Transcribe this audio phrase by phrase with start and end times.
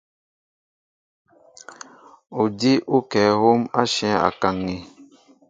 [2.41, 4.81] Odíw ó kɛ̌ hǒm ashɛ̌ŋ a kaŋ̀in.